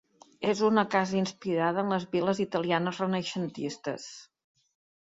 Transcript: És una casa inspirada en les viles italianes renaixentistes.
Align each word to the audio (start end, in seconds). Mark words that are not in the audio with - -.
És 0.53 0.61
una 0.69 0.83
casa 0.95 1.17
inspirada 1.19 1.83
en 1.83 1.93
les 1.97 2.09
viles 2.17 2.43
italianes 2.47 3.05
renaixentistes. 3.05 4.11